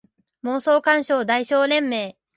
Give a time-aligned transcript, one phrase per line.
[0.41, 2.15] 妄想感傷代償連盟